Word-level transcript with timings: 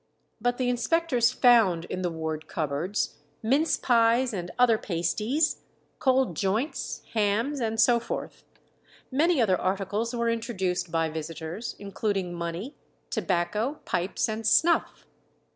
But 0.41 0.57
the 0.57 0.67
inspectors 0.67 1.31
found 1.31 1.85
in 1.85 2.01
the 2.01 2.09
ward 2.09 2.47
cupboards 2.47 3.17
mince 3.43 3.77
pies 3.77 4.33
and 4.33 4.49
other 4.57 4.79
pasties, 4.79 5.57
cold 5.99 6.35
joints, 6.35 7.03
hams, 7.13 7.59
and 7.59 7.79
so 7.79 7.99
forth. 7.99 8.43
Many 9.11 9.39
other 9.39 9.61
articles 9.61 10.15
were 10.15 10.27
introduced 10.31 10.91
by 10.91 11.09
visitors, 11.09 11.75
including 11.77 12.33
money, 12.33 12.73
tobacco, 13.11 13.79
pipes, 13.85 14.27
and 14.27 14.47
snuff. 14.47 15.05